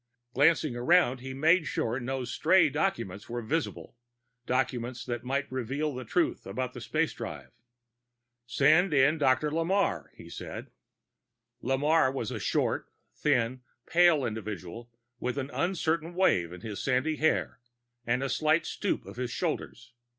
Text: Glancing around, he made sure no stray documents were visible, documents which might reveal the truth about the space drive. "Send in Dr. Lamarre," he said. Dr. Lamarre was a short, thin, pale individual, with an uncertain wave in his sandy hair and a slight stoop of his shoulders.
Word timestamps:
Glancing 0.33 0.75
around, 0.75 1.19
he 1.19 1.31
made 1.31 1.67
sure 1.67 1.99
no 1.99 2.25
stray 2.25 2.71
documents 2.71 3.29
were 3.29 3.43
visible, 3.43 3.95
documents 4.47 5.07
which 5.07 5.21
might 5.21 5.51
reveal 5.51 5.93
the 5.93 6.03
truth 6.03 6.47
about 6.47 6.73
the 6.73 6.81
space 6.81 7.13
drive. 7.13 7.51
"Send 8.47 8.95
in 8.95 9.19
Dr. 9.19 9.51
Lamarre," 9.51 10.09
he 10.15 10.27
said. 10.27 10.63
Dr. 10.63 10.71
Lamarre 11.67 12.11
was 12.11 12.31
a 12.31 12.39
short, 12.39 12.87
thin, 13.13 13.61
pale 13.85 14.25
individual, 14.25 14.89
with 15.19 15.37
an 15.37 15.51
uncertain 15.51 16.15
wave 16.15 16.51
in 16.51 16.61
his 16.61 16.81
sandy 16.83 17.17
hair 17.17 17.59
and 18.03 18.23
a 18.23 18.27
slight 18.29 18.65
stoop 18.65 19.05
of 19.05 19.17
his 19.17 19.29
shoulders. 19.29 19.93